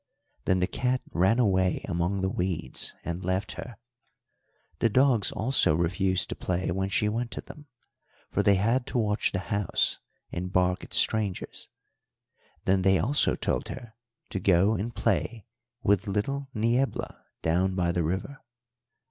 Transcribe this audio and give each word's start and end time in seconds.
"Then 0.45 0.61
the 0.61 0.65
cat 0.67 1.03
ran 1.11 1.37
away 1.37 1.85
among 1.87 2.21
the 2.21 2.29
weeds 2.31 2.95
and 3.05 3.23
left 3.23 3.51
her. 3.51 3.77
The 4.79 4.89
dogs 4.89 5.31
also 5.31 5.75
refused 5.75 6.29
to 6.29 6.35
play 6.35 6.71
when 6.71 6.89
she 6.89 7.07
went 7.07 7.29
to 7.33 7.41
them; 7.41 7.67
for 8.31 8.41
they 8.41 8.55
had 8.55 8.87
to 8.87 8.97
watch 8.97 9.31
the 9.31 9.37
house 9.53 9.99
and 10.31 10.51
bark 10.51 10.83
at 10.83 10.95
strangers. 10.95 11.69
Then 12.65 12.81
they 12.81 12.97
also 12.97 13.35
told 13.35 13.67
her 13.67 13.93
to 14.31 14.39
go 14.39 14.73
and 14.73 14.95
play 14.95 15.45
with 15.83 16.07
little 16.07 16.47
Niebla 16.55 17.23
down 17.43 17.75
by 17.75 17.91
the 17.91 18.01
river. 18.01 18.39